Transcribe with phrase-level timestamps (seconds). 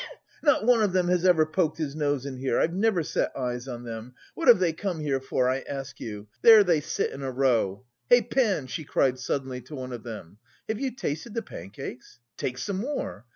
[0.01, 2.73] (Cough cough cough.) Not one of them has ever poked his nose in here, I've
[2.73, 4.15] never set eyes on them.
[4.33, 6.25] What have they come here for, I ask you?
[6.41, 7.85] There they sit in a row.
[8.09, 10.37] Hey, pan!" she cried suddenly to one of them,
[10.67, 12.17] "have you tasted the pancakes?
[12.37, 13.27] Take some more!